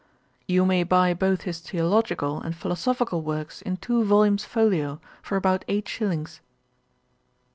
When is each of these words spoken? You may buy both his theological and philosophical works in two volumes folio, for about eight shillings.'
You 0.47 0.65
may 0.65 0.81
buy 0.83 1.13
both 1.13 1.43
his 1.43 1.59
theological 1.59 2.41
and 2.41 2.55
philosophical 2.55 3.21
works 3.21 3.61
in 3.61 3.77
two 3.77 4.03
volumes 4.03 4.43
folio, 4.43 4.99
for 5.21 5.35
about 5.37 5.63
eight 5.67 5.87
shillings.' 5.87 6.41